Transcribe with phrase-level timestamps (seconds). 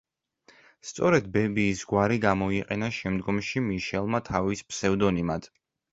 [0.91, 5.53] სწორედ ბებიის გვარი გამოიყენა შემდგომში მიშელმა თავის ფსევდონიმად.